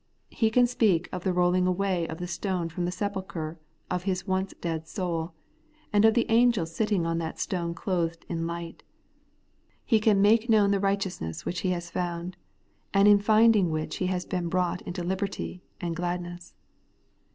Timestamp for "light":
8.47-8.81